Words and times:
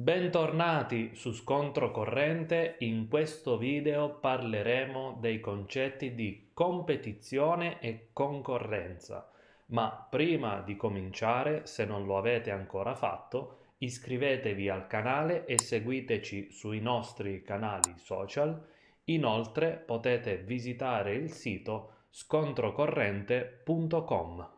Bentornati 0.00 1.16
su 1.16 1.32
Scontro 1.32 1.90
Corrente. 1.90 2.76
In 2.78 3.08
questo 3.08 3.58
video 3.58 4.20
parleremo 4.20 5.16
dei 5.18 5.40
concetti 5.40 6.14
di 6.14 6.50
competizione 6.54 7.80
e 7.80 8.10
concorrenza. 8.12 9.28
Ma 9.70 10.06
prima 10.08 10.60
di 10.60 10.76
cominciare, 10.76 11.66
se 11.66 11.84
non 11.84 12.06
lo 12.06 12.16
avete 12.16 12.52
ancora 12.52 12.94
fatto, 12.94 13.72
iscrivetevi 13.78 14.68
al 14.68 14.86
canale 14.86 15.44
e 15.46 15.58
seguiteci 15.58 16.52
sui 16.52 16.78
nostri 16.78 17.42
canali 17.42 17.94
social. 17.96 18.68
Inoltre 19.06 19.82
potete 19.84 20.36
visitare 20.36 21.14
il 21.14 21.32
sito 21.32 22.04
scontrocorrente.com. 22.10 24.57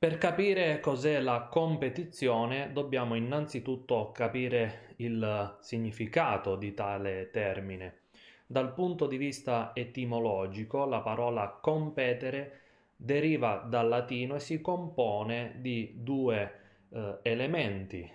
Per 0.00 0.16
capire 0.16 0.80
cos'è 0.80 1.20
la 1.20 1.42
competizione 1.50 2.72
dobbiamo 2.72 3.16
innanzitutto 3.16 4.12
capire 4.12 4.94
il 4.96 5.58
significato 5.60 6.56
di 6.56 6.72
tale 6.72 7.28
termine. 7.30 8.04
Dal 8.46 8.72
punto 8.72 9.06
di 9.06 9.18
vista 9.18 9.72
etimologico 9.74 10.86
la 10.86 11.00
parola 11.00 11.50
competere 11.60 12.60
deriva 12.96 13.56
dal 13.56 13.88
latino 13.88 14.36
e 14.36 14.40
si 14.40 14.62
compone 14.62 15.56
di 15.58 15.92
due 15.96 16.52
eh, 16.88 17.18
elementi. 17.20 18.10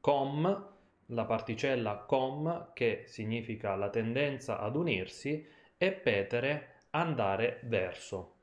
Com, 0.00 0.68
la 1.06 1.24
particella 1.24 2.04
com 2.06 2.72
che 2.74 3.04
significa 3.06 3.76
la 3.76 3.88
tendenza 3.88 4.58
ad 4.60 4.76
unirsi 4.76 5.42
e 5.78 5.92
petere 5.92 6.80
andare 6.90 7.60
verso. 7.62 8.33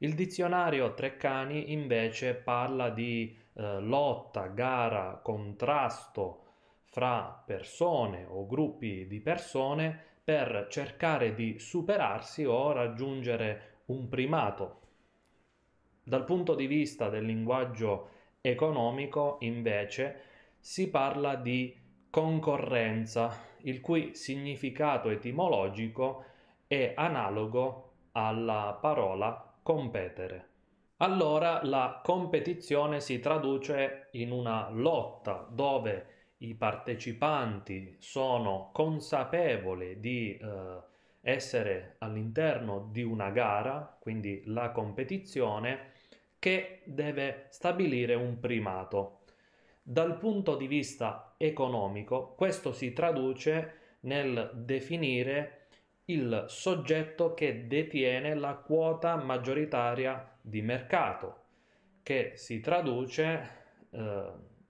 Il 0.00 0.14
dizionario 0.14 0.94
Treccani 0.94 1.72
invece 1.72 2.34
parla 2.34 2.88
di 2.88 3.36
eh, 3.54 3.80
lotta, 3.80 4.46
gara, 4.46 5.18
contrasto 5.20 6.44
fra 6.84 7.42
persone 7.44 8.24
o 8.28 8.46
gruppi 8.46 9.08
di 9.08 9.18
persone 9.20 10.00
per 10.22 10.68
cercare 10.70 11.34
di 11.34 11.58
superarsi 11.58 12.44
o 12.44 12.70
raggiungere 12.70 13.80
un 13.86 14.08
primato. 14.08 14.80
Dal 16.04 16.24
punto 16.24 16.54
di 16.54 16.66
vista 16.66 17.08
del 17.08 17.24
linguaggio 17.24 18.10
economico, 18.40 19.38
invece, 19.40 20.20
si 20.60 20.90
parla 20.90 21.34
di 21.34 21.76
concorrenza, 22.08 23.36
il 23.62 23.80
cui 23.80 24.14
significato 24.14 25.10
etimologico 25.10 26.24
è 26.68 26.92
analogo 26.94 27.94
alla 28.12 28.78
parola 28.80 29.47
competere. 29.68 30.46
Allora 30.96 31.60
la 31.62 32.00
competizione 32.02 33.00
si 33.00 33.20
traduce 33.20 34.08
in 34.12 34.32
una 34.32 34.70
lotta 34.70 35.46
dove 35.50 36.06
i 36.38 36.54
partecipanti 36.54 37.96
sono 37.98 38.70
consapevoli 38.72 40.00
di 40.00 40.34
eh, 40.38 40.46
essere 41.20 41.96
all'interno 41.98 42.88
di 42.90 43.02
una 43.02 43.28
gara, 43.28 43.94
quindi 44.00 44.42
la 44.46 44.70
competizione, 44.70 45.92
che 46.38 46.80
deve 46.86 47.48
stabilire 47.50 48.14
un 48.14 48.40
primato. 48.40 49.24
Dal 49.82 50.16
punto 50.16 50.56
di 50.56 50.66
vista 50.66 51.34
economico, 51.36 52.32
questo 52.38 52.72
si 52.72 52.94
traduce 52.94 53.96
nel 54.00 54.50
definire 54.54 55.57
il 56.10 56.44
soggetto 56.48 57.34
che 57.34 57.66
detiene 57.66 58.34
la 58.34 58.54
quota 58.54 59.16
maggioritaria 59.16 60.36
di 60.40 60.62
mercato, 60.62 61.42
che 62.02 62.32
si 62.34 62.60
traduce 62.60 63.50
eh, 63.90 64.22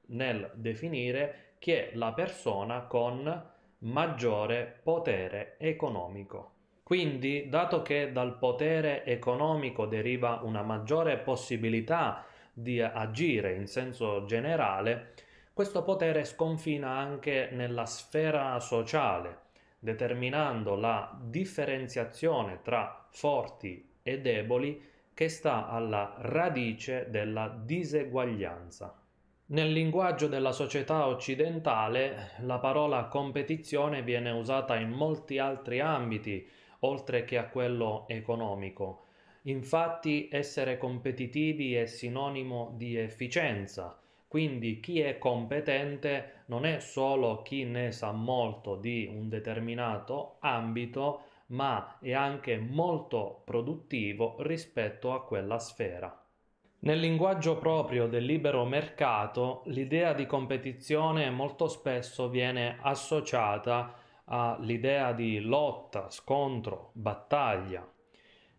nel 0.06 0.50
definire 0.54 1.54
chi 1.58 1.72
è 1.72 1.90
la 1.94 2.12
persona 2.12 2.82
con 2.82 3.50
maggiore 3.78 4.80
potere 4.82 5.54
economico. 5.58 6.54
Quindi, 6.82 7.48
dato 7.48 7.82
che 7.82 8.10
dal 8.10 8.36
potere 8.38 9.04
economico 9.04 9.86
deriva 9.86 10.40
una 10.42 10.62
maggiore 10.62 11.18
possibilità 11.18 12.24
di 12.52 12.80
agire 12.80 13.54
in 13.54 13.68
senso 13.68 14.24
generale, 14.24 15.12
questo 15.52 15.84
potere 15.84 16.24
sconfina 16.24 16.90
anche 16.96 17.50
nella 17.52 17.84
sfera 17.84 18.58
sociale, 18.58 19.46
determinando 19.78 20.74
la 20.74 21.16
differenziazione 21.22 22.60
tra 22.62 23.06
forti 23.10 23.96
e 24.02 24.20
deboli 24.20 24.82
che 25.14 25.28
sta 25.28 25.68
alla 25.68 26.14
radice 26.18 27.06
della 27.10 27.48
diseguaglianza. 27.48 29.02
Nel 29.46 29.72
linguaggio 29.72 30.28
della 30.28 30.52
società 30.52 31.06
occidentale 31.06 32.32
la 32.40 32.58
parola 32.58 33.04
competizione 33.06 34.02
viene 34.02 34.30
usata 34.30 34.76
in 34.76 34.90
molti 34.90 35.38
altri 35.38 35.80
ambiti, 35.80 36.46
oltre 36.80 37.24
che 37.24 37.38
a 37.38 37.48
quello 37.48 38.04
economico. 38.08 39.06
Infatti 39.42 40.28
essere 40.30 40.76
competitivi 40.76 41.74
è 41.74 41.86
sinonimo 41.86 42.74
di 42.76 42.96
efficienza, 42.96 43.98
quindi 44.28 44.78
chi 44.78 45.00
è 45.00 45.16
competente 45.16 46.42
non 46.46 46.66
è 46.66 46.80
solo 46.80 47.40
chi 47.40 47.64
ne 47.64 47.90
sa 47.92 48.12
molto 48.12 48.76
di 48.76 49.08
un 49.10 49.28
determinato 49.30 50.36
ambito, 50.40 51.22
ma 51.46 51.98
è 51.98 52.12
anche 52.12 52.58
molto 52.58 53.40
produttivo 53.44 54.36
rispetto 54.40 55.14
a 55.14 55.24
quella 55.24 55.58
sfera. 55.58 56.22
Nel 56.80 57.00
linguaggio 57.00 57.56
proprio 57.56 58.06
del 58.06 58.24
libero 58.24 58.64
mercato, 58.64 59.62
l'idea 59.66 60.12
di 60.12 60.26
competizione 60.26 61.30
molto 61.30 61.66
spesso 61.66 62.28
viene 62.28 62.78
associata 62.82 63.94
all'idea 64.26 65.12
di 65.12 65.40
lotta, 65.40 66.10
scontro, 66.10 66.90
battaglia. 66.92 67.90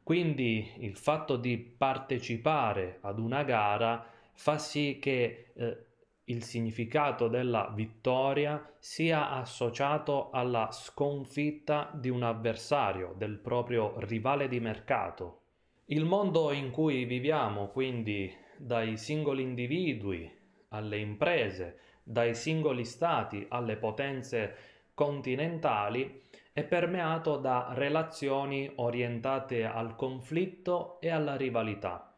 Quindi 0.04 0.74
il 0.80 0.98
fatto 0.98 1.38
di 1.38 1.58
partecipare 1.60 2.98
ad 3.02 3.20
una 3.20 3.44
gara 3.44 4.04
fa 4.40 4.58
sì 4.58 5.00
che 5.02 5.52
eh, 5.54 5.86
il 6.24 6.44
significato 6.44 7.28
della 7.28 7.74
vittoria 7.76 8.74
sia 8.80 9.32
associato 9.32 10.30
alla 10.30 10.70
sconfitta 10.72 11.92
di 11.94 12.08
un 12.08 12.24
avversario, 12.24 13.14
del 13.18 13.38
proprio 13.38 14.00
rivale 14.00 14.48
di 14.48 14.62
mercato. 14.62 15.42
Il 15.88 16.06
mondo 16.06 16.54
in 16.54 16.72
cui 16.72 17.04
viviamo, 17.04 17.68
quindi 17.68 18.34
dai 18.56 18.96
singoli 18.96 19.42
individui 19.42 20.32
alle 20.70 21.00
imprese, 21.00 21.80
dai 22.02 22.34
singoli 22.34 22.86
stati 22.86 23.46
alle 23.50 23.76
potenze 23.76 24.56
continentali, 24.94 26.22
è 26.54 26.64
permeato 26.64 27.36
da 27.36 27.72
relazioni 27.74 28.72
orientate 28.76 29.66
al 29.66 29.98
conflitto 29.98 31.02
e 31.02 31.10
alla 31.10 31.36
rivalità. 31.36 32.09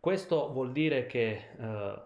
Questo 0.00 0.50
vuol 0.50 0.72
dire 0.72 1.04
che 1.04 1.50
eh, 1.58 2.02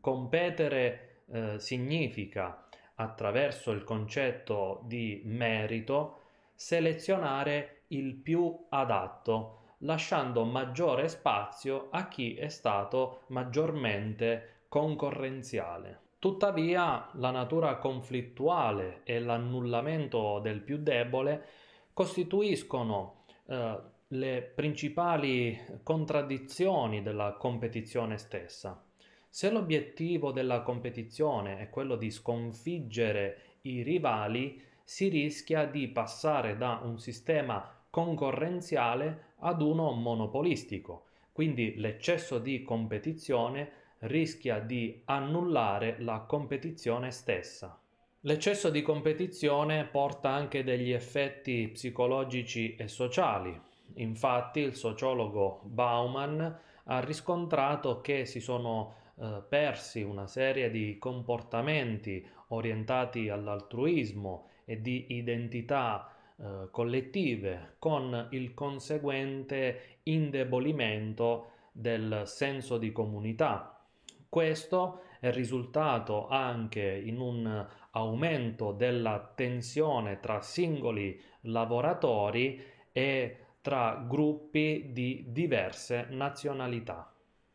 competere 0.00 1.22
eh, 1.30 1.60
significa, 1.60 2.66
attraverso 2.96 3.70
il 3.70 3.84
concetto 3.84 4.80
di 4.86 5.22
merito, 5.24 6.22
selezionare 6.54 7.82
il 7.88 8.16
più 8.16 8.66
adatto, 8.70 9.58
lasciando 9.78 10.42
maggiore 10.44 11.06
spazio 11.06 11.86
a 11.92 12.08
chi 12.08 12.34
è 12.34 12.48
stato 12.48 13.20
maggiormente 13.28 14.64
concorrenziale. 14.68 16.00
Tuttavia, 16.18 17.10
la 17.12 17.30
natura 17.30 17.76
conflittuale 17.76 19.02
e 19.04 19.20
l'annullamento 19.20 20.40
del 20.40 20.60
più 20.62 20.78
debole 20.78 21.46
costituiscono 21.92 23.22
eh, 23.46 23.78
le 24.12 24.42
principali 24.42 25.56
contraddizioni 25.84 27.00
della 27.00 27.36
competizione 27.38 28.18
stessa. 28.18 28.82
Se 29.28 29.50
l'obiettivo 29.50 30.32
della 30.32 30.62
competizione 30.62 31.58
è 31.58 31.70
quello 31.70 31.94
di 31.94 32.10
sconfiggere 32.10 33.58
i 33.62 33.82
rivali, 33.82 34.60
si 34.82 35.06
rischia 35.06 35.64
di 35.64 35.86
passare 35.86 36.56
da 36.56 36.80
un 36.82 36.98
sistema 36.98 37.72
concorrenziale 37.88 39.34
ad 39.38 39.62
uno 39.62 39.92
monopolistico. 39.92 41.04
Quindi 41.30 41.76
l'eccesso 41.76 42.40
di 42.40 42.64
competizione 42.64 43.70
rischia 43.98 44.58
di 44.58 45.02
annullare 45.04 45.96
la 46.00 46.22
competizione 46.22 47.12
stessa. 47.12 47.80
L'eccesso 48.22 48.70
di 48.70 48.82
competizione 48.82 49.84
porta 49.84 50.30
anche 50.30 50.64
degli 50.64 50.90
effetti 50.90 51.68
psicologici 51.68 52.74
e 52.74 52.88
sociali. 52.88 53.68
Infatti 53.94 54.60
il 54.60 54.74
sociologo 54.74 55.60
Bauman 55.64 56.58
ha 56.84 57.00
riscontrato 57.00 58.00
che 58.00 58.24
si 58.24 58.40
sono 58.40 58.94
eh, 59.16 59.42
persi 59.48 60.02
una 60.02 60.26
serie 60.26 60.70
di 60.70 60.98
comportamenti 60.98 62.26
orientati 62.48 63.28
all'altruismo 63.28 64.48
e 64.64 64.80
di 64.80 65.06
identità 65.10 66.12
eh, 66.36 66.68
collettive 66.70 67.74
con 67.78 68.28
il 68.30 68.54
conseguente 68.54 69.98
indebolimento 70.04 71.50
del 71.72 72.22
senso 72.24 72.78
di 72.78 72.92
comunità. 72.92 73.84
Questo 74.28 75.02
è 75.20 75.30
risultato 75.32 76.28
anche 76.28 76.80
in 76.80 77.20
un 77.20 77.66
aumento 77.90 78.72
della 78.72 79.32
tensione 79.34 80.18
tra 80.20 80.40
singoli 80.40 81.20
lavoratori 81.42 82.62
e 82.92 83.36
tra 83.60 84.04
gruppi 84.08 84.90
di 84.92 85.26
diverse 85.28 86.06
nazionalità. 86.10 87.12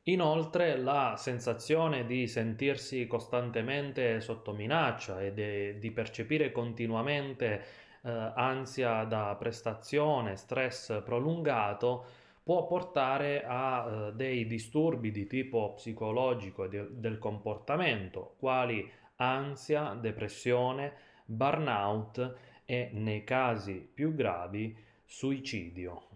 Inoltre 0.07 0.77
la 0.77 1.15
sensazione 1.17 2.05
di 2.05 2.27
sentirsi 2.27 3.07
costantemente 3.07 4.21
sotto 4.21 4.53
minaccia 4.53 5.19
e 5.21 5.33
de, 5.33 5.79
di 5.79 5.89
percepire 5.89 6.51
continuamente 6.51 7.63
eh, 8.03 8.31
ansia 8.35 9.03
da 9.05 9.35
prestazione, 9.35 10.35
stress 10.35 11.01
prolungato, 11.03 12.05
può 12.43 12.67
portare 12.67 13.43
a 13.43 14.09
eh, 14.09 14.13
dei 14.13 14.45
disturbi 14.45 15.09
di 15.09 15.25
tipo 15.25 15.73
psicologico 15.73 16.65
e 16.65 16.69
de, 16.69 16.87
del 16.91 17.17
comportamento, 17.17 18.35
quali 18.37 18.87
ansia, 19.15 19.97
depressione, 19.99 20.93
burnout 21.25 22.35
e, 22.63 22.91
nei 22.93 23.23
casi 23.23 23.89
più 23.91 24.13
gravi, 24.13 24.77
suicidio. 25.05 26.07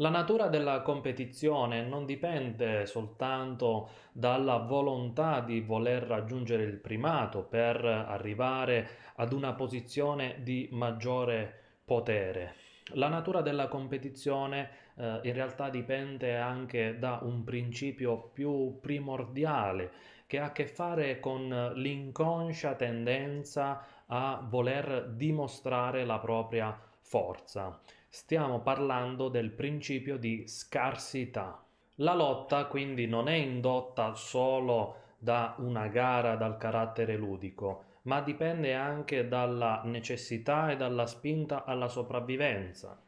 La 0.00 0.08
natura 0.08 0.48
della 0.48 0.80
competizione 0.80 1.82
non 1.82 2.06
dipende 2.06 2.86
soltanto 2.86 3.90
dalla 4.12 4.56
volontà 4.56 5.40
di 5.40 5.60
voler 5.60 6.04
raggiungere 6.04 6.62
il 6.62 6.78
primato 6.78 7.42
per 7.42 7.84
arrivare 7.84 8.88
ad 9.16 9.34
una 9.34 9.52
posizione 9.52 10.36
di 10.42 10.68
maggiore 10.72 11.54
potere. 11.84 12.54
La 12.94 13.08
natura 13.08 13.42
della 13.42 13.68
competizione 13.68 14.70
eh, 14.96 15.20
in 15.22 15.34
realtà 15.34 15.68
dipende 15.68 16.36
anche 16.36 16.98
da 16.98 17.20
un 17.22 17.44
principio 17.44 18.30
più 18.32 18.78
primordiale 18.80 19.92
che 20.26 20.38
ha 20.38 20.46
a 20.46 20.52
che 20.52 20.66
fare 20.66 21.20
con 21.20 21.72
l'inconscia 21.74 22.74
tendenza 22.74 23.84
a 24.06 24.42
voler 24.48 25.10
dimostrare 25.10 26.04
la 26.04 26.18
propria 26.18 26.74
forza. 27.00 27.80
Stiamo 28.12 28.58
parlando 28.58 29.28
del 29.28 29.52
principio 29.52 30.18
di 30.18 30.42
scarsità. 30.48 31.64
La 31.96 32.12
lotta 32.12 32.64
quindi 32.64 33.06
non 33.06 33.28
è 33.28 33.34
indotta 33.34 34.14
solo 34.14 34.96
da 35.16 35.54
una 35.58 35.86
gara 35.86 36.34
dal 36.34 36.56
carattere 36.56 37.16
ludico, 37.16 37.84
ma 38.02 38.20
dipende 38.20 38.74
anche 38.74 39.28
dalla 39.28 39.82
necessità 39.84 40.72
e 40.72 40.76
dalla 40.76 41.06
spinta 41.06 41.62
alla 41.64 41.86
sopravvivenza. 41.86 43.00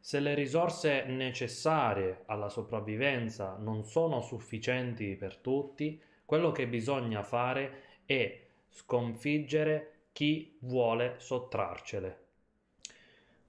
Se 0.00 0.18
le 0.18 0.34
risorse 0.34 1.04
necessarie 1.04 2.24
alla 2.26 2.48
sopravvivenza 2.48 3.54
non 3.60 3.84
sono 3.84 4.20
sufficienti 4.22 5.14
per 5.14 5.36
tutti, 5.36 6.02
quello 6.24 6.50
che 6.50 6.66
bisogna 6.66 7.22
fare 7.22 8.00
è 8.04 8.44
sconfiggere 8.68 10.06
chi 10.10 10.58
vuole 10.62 11.14
sottrarcele. 11.18 12.21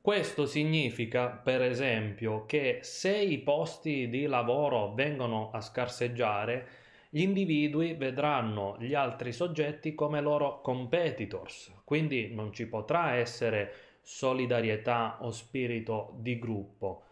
Questo 0.04 0.46
significa, 0.48 1.30
per 1.30 1.62
esempio, 1.62 2.44
che 2.46 2.80
se 2.82 3.16
i 3.16 3.38
posti 3.38 4.10
di 4.10 4.26
lavoro 4.26 4.94
vengono 4.94 5.50
a 5.54 5.62
scarseggiare, 5.62 6.68
gli 7.10 7.22
individui 7.22 7.94
vedranno 7.94 8.76
gli 8.80 8.96
altri 8.96 9.32
soggetti 9.32 9.96
come 9.96 10.20
loro 10.20 10.60
competitors, 10.60 11.72
quindi 11.86 12.34
non 12.34 12.52
ci 12.52 12.68
potrà 12.68 13.14
essere 13.14 13.74
solidarietà 14.02 15.20
o 15.22 15.32
spirito 15.32 16.16
di 16.18 16.38
gruppo, 16.38 17.04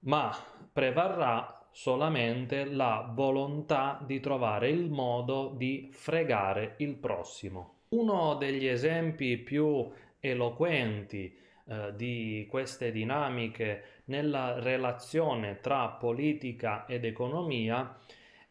ma 0.00 0.36
prevarrà 0.72 1.68
solamente 1.70 2.64
la 2.64 3.08
volontà 3.14 4.02
di 4.04 4.18
trovare 4.18 4.70
il 4.70 4.90
modo 4.90 5.54
di 5.56 5.88
fregare 5.92 6.74
il 6.78 6.96
prossimo. 6.96 7.82
Uno 7.90 8.34
degli 8.34 8.66
esempi 8.66 9.36
più 9.36 9.88
eloquenti 10.18 11.44
eh, 11.68 11.92
di 11.96 12.46
queste 12.48 12.92
dinamiche 12.92 14.02
nella 14.04 14.60
relazione 14.60 15.60
tra 15.60 15.88
politica 15.88 16.86
ed 16.86 17.04
economia 17.04 17.98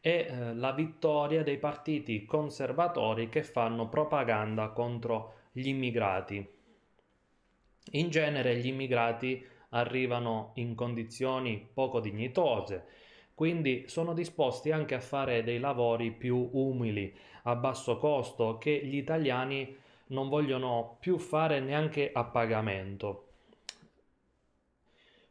è 0.01 0.27
eh, 0.29 0.53
la 0.53 0.73
vittoria 0.73 1.41
dei 1.41 1.57
partiti 1.57 2.25
conservatori 2.25 3.29
che 3.29 3.41
fanno 3.41 3.87
propaganda 3.87 4.67
contro 4.69 5.35
gli 5.53 5.69
immigrati. 5.69 6.45
In 7.91 8.09
genere 8.09 8.57
gli 8.57 8.67
immigrati 8.67 9.45
arrivano 9.69 10.51
in 10.55 10.75
condizioni 10.75 11.65
poco 11.73 12.01
dignitose, 12.01 12.85
quindi 13.33 13.85
sono 13.87 14.13
disposti 14.13 14.71
anche 14.71 14.95
a 14.95 14.99
fare 14.99 15.43
dei 15.43 15.59
lavori 15.59 16.11
più 16.11 16.49
umili, 16.51 17.17
a 17.43 17.55
basso 17.55 17.97
costo, 17.97 18.57
che 18.57 18.81
gli 18.83 18.97
italiani 18.97 19.83
non 20.07 20.29
vogliono 20.29 20.97
più 20.99 21.17
fare 21.17 21.59
neanche 21.59 22.11
a 22.13 22.23
pagamento. 22.25 23.21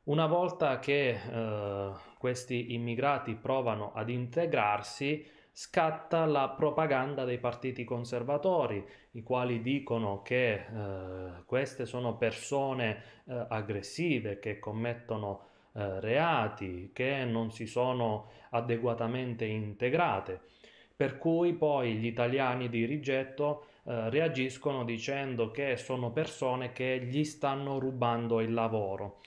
Una 0.05 0.27
volta 0.27 0.79
che 0.81 1.11
eh, 1.11 1.91
questi 2.19 2.75
immigrati 2.75 3.35
provano 3.35 3.93
ad 3.95 4.11
integrarsi, 4.11 5.27
scatta 5.51 6.27
la 6.27 6.51
propaganda 6.51 7.25
dei 7.25 7.39
partiti 7.39 7.85
conservatori, 7.85 8.85
i 9.13 9.23
quali 9.23 9.63
dicono 9.63 10.21
che 10.23 10.53
eh, 10.53 11.45
queste 11.47 11.87
sono 11.87 12.17
persone 12.17 13.03
eh, 13.25 13.47
aggressive 13.49 14.41
che 14.41 14.59
commettono 14.59 15.47
eh, 15.73 16.01
reati, 16.01 16.91
che 16.93 17.25
non 17.25 17.51
si 17.51 17.67
sono 17.67 18.29
adeguatamente 18.51 19.45
integrate. 19.47 20.41
Per 20.97 21.19
cui 21.19 21.55
poi 21.55 21.95
gli 21.95 22.07
italiani 22.07 22.69
di 22.69 22.85
rigetto 22.85 23.67
eh, 23.85 24.09
reagiscono 24.11 24.85
dicendo 24.85 25.51
che 25.51 25.77
sono 25.77 26.11
persone 26.11 26.73
che 26.73 27.01
gli 27.05 27.25
stanno 27.25 27.79
rubando 27.79 28.41
il 28.41 28.53
lavoro. 28.53 29.21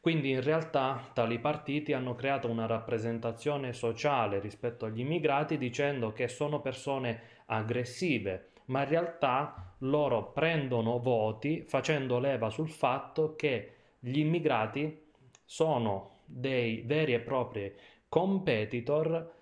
Quindi 0.00 0.30
in 0.30 0.42
realtà 0.42 1.10
tali 1.12 1.38
partiti 1.38 1.92
hanno 1.92 2.16
creato 2.16 2.48
una 2.48 2.66
rappresentazione 2.66 3.72
sociale 3.72 4.40
rispetto 4.40 4.86
agli 4.86 4.98
immigrati 4.98 5.56
dicendo 5.58 6.12
che 6.12 6.26
sono 6.26 6.60
persone 6.60 7.20
aggressive, 7.46 8.48
ma 8.66 8.82
in 8.82 8.88
realtà 8.88 9.74
loro 9.78 10.32
prendono 10.32 10.98
voti 10.98 11.62
facendo 11.62 12.18
leva 12.18 12.50
sul 12.50 12.68
fatto 12.68 13.36
che 13.36 13.74
gli 14.00 14.18
immigrati 14.18 15.10
sono 15.44 16.10
dei 16.24 16.82
veri 16.84 17.12
e 17.12 17.20
propri 17.20 17.72
competitor 18.08 19.40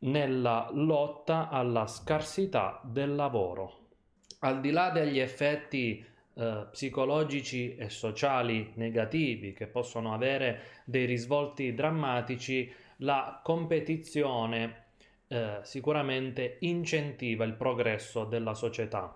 nella 0.00 0.68
lotta 0.72 1.48
alla 1.48 1.86
scarsità 1.86 2.80
del 2.84 3.14
lavoro. 3.14 3.78
Al 4.40 4.60
di 4.60 4.70
là 4.70 4.90
degli 4.90 5.18
effetti 5.18 6.04
eh, 6.32 6.66
psicologici 6.70 7.76
e 7.76 7.90
sociali 7.90 8.72
negativi 8.76 9.52
che 9.52 9.66
possono 9.66 10.14
avere 10.14 10.60
dei 10.84 11.04
risvolti 11.04 11.74
drammatici, 11.74 12.72
la 12.98 13.40
competizione 13.42 14.84
eh, 15.28 15.58
sicuramente 15.62 16.56
incentiva 16.60 17.44
il 17.44 17.54
progresso 17.54 18.24
della 18.24 18.54
società. 18.54 19.14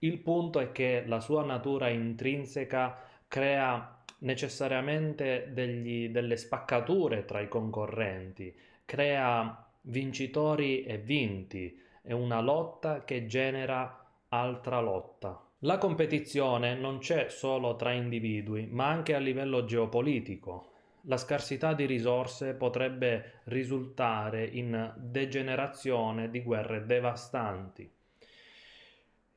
Il 0.00 0.18
punto 0.18 0.58
è 0.58 0.72
che 0.72 1.04
la 1.06 1.20
sua 1.20 1.44
natura 1.44 1.88
intrinseca 1.88 2.98
crea 3.28 4.02
necessariamente 4.18 5.50
degli, 5.52 6.08
delle 6.08 6.36
spaccature 6.36 7.24
tra 7.24 7.40
i 7.40 7.48
concorrenti, 7.48 8.54
crea 8.84 9.64
vincitori 9.86 10.84
e 10.84 10.98
vinti, 10.98 11.78
è 12.02 12.12
una 12.12 12.40
lotta 12.40 13.04
che 13.04 13.26
genera 13.26 14.06
altra 14.28 14.80
lotta. 14.80 15.40
La 15.60 15.78
competizione 15.78 16.74
non 16.74 16.98
c'è 16.98 17.28
solo 17.28 17.76
tra 17.76 17.92
individui, 17.92 18.66
ma 18.66 18.88
anche 18.88 19.14
a 19.14 19.18
livello 19.18 19.64
geopolitico. 19.64 20.72
La 21.02 21.16
scarsità 21.16 21.74
di 21.74 21.86
risorse 21.86 22.54
potrebbe 22.54 23.40
risultare 23.44 24.44
in 24.44 24.92
degenerazione 24.96 26.30
di 26.30 26.42
guerre 26.42 26.84
devastanti. 26.86 27.90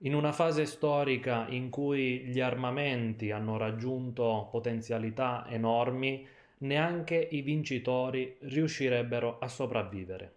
In 0.02 0.14
una 0.14 0.32
fase 0.32 0.66
storica 0.66 1.46
in 1.50 1.70
cui 1.70 2.20
gli 2.26 2.40
armamenti 2.40 3.32
hanno 3.32 3.58
raggiunto 3.58 4.48
potenzialità 4.52 5.46
enormi, 5.50 6.28
neanche 6.60 7.16
i 7.32 7.42
vincitori 7.42 8.38
riuscirebbero 8.42 9.40
a 9.40 9.48
sopravvivere. 9.48 10.37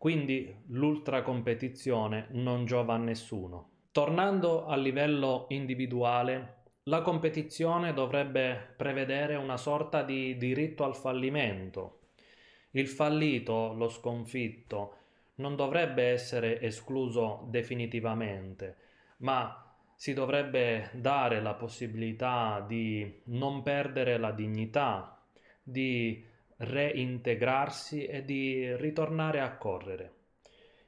Quindi 0.00 0.50
l'ultracompetizione 0.68 2.28
non 2.30 2.64
giova 2.64 2.94
a 2.94 2.96
nessuno. 2.96 3.68
Tornando 3.92 4.64
a 4.64 4.74
livello 4.74 5.44
individuale, 5.50 6.62
la 6.84 7.02
competizione 7.02 7.92
dovrebbe 7.92 8.72
prevedere 8.78 9.34
una 9.34 9.58
sorta 9.58 10.02
di 10.02 10.38
diritto 10.38 10.84
al 10.84 10.96
fallimento. 10.96 11.98
Il 12.70 12.88
fallito, 12.88 13.74
lo 13.74 13.90
sconfitto, 13.90 14.94
non 15.34 15.54
dovrebbe 15.54 16.04
essere 16.04 16.62
escluso 16.62 17.44
definitivamente, 17.50 18.76
ma 19.18 19.70
si 19.94 20.14
dovrebbe 20.14 20.88
dare 20.94 21.42
la 21.42 21.52
possibilità 21.52 22.64
di 22.66 23.20
non 23.24 23.62
perdere 23.62 24.16
la 24.16 24.30
dignità, 24.30 25.22
di 25.62 26.26
reintegrarsi 26.60 28.04
e 28.04 28.24
di 28.24 28.74
ritornare 28.76 29.40
a 29.40 29.56
correre. 29.56 30.14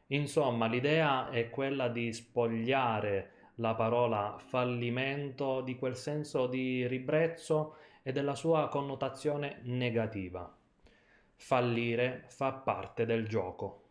Insomma, 0.09 0.67
l'idea 0.67 1.31
è 1.31 1.49
quella 1.49 1.89
di 1.89 2.13
spogliare 2.13 3.31
la 3.57 3.75
parola 3.75 4.37
fallimento 4.39 5.61
di 5.63 5.77
quel 5.77 5.97
senso 5.97 6.47
di 6.47 6.87
ribrezzo 6.87 7.77
e 8.03 8.13
della 8.13 8.35
sua 8.35 8.69
connotazione 8.69 9.61
negativa. 9.63 10.55
Fallire 11.35 12.25
fa 12.29 12.53
parte 12.53 13.07
del 13.07 13.27
gioco. 13.27 13.82